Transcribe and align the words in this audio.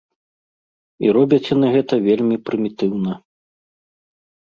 І 1.07 1.11
робяць 1.17 1.45
яны 1.55 1.67
гэта 1.75 1.93
вельмі 2.07 2.37
прымітыўна. 2.47 3.13